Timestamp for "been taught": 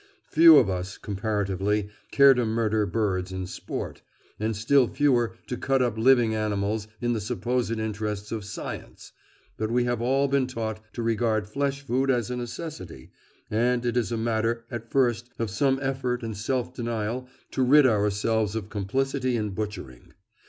10.27-10.79